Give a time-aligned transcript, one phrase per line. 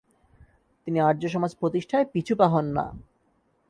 [0.87, 2.85] তিনি আর্যসমাজ প্রতিষ্ঠায় পিছু পা হন না।